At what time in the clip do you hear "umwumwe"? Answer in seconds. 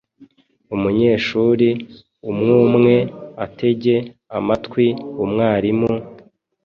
2.29-2.95